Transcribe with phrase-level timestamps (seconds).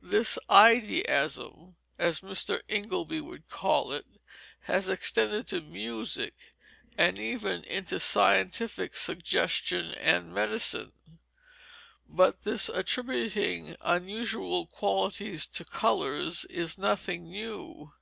[0.00, 2.60] This idiasm as Mr.
[2.68, 4.06] Ingleby would call it
[4.60, 6.54] has extended to music,
[6.96, 10.92] and even into scientific suggestion and medicine;
[12.08, 17.92] but this attributing unusual qualities to colors is nothing new.